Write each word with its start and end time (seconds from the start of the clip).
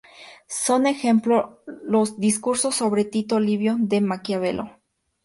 Son 0.47 0.87
ejemplo 0.87 1.61
los 1.83 2.19
"Discursos 2.19 2.73
sobre 2.73 3.05
Tito 3.05 3.39
Livio" 3.39 3.75
de 3.77 4.01
Maquiavelo. 4.01 4.79